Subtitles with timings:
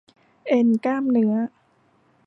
[0.47, 1.33] เอ็นกล้ามเนื้อ